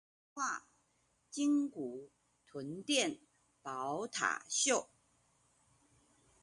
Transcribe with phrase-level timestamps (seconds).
[1.31, 2.09] 鯨骨、
[2.47, 3.19] 臀墊、
[3.61, 4.89] 寶塔袖